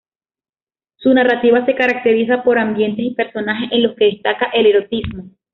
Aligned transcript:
Su 0.95 1.13
narrativa 1.13 1.63
se 1.63 1.75
caracteriza 1.75 2.41
por 2.41 2.57
ambientes 2.57 3.05
y 3.05 3.13
personajes 3.13 3.69
en 3.71 3.83
los 3.83 3.95
que 3.95 4.05
destaca 4.05 4.47
el 4.47 4.65
erotismo. 4.65 5.29